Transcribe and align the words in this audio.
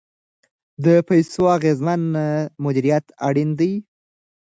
د 0.83 0.85
پیسو 1.07 1.41
اغیزمن 1.57 2.01
مدیریت 2.63 3.05
اړین 3.27 3.49
دی. 3.59 3.71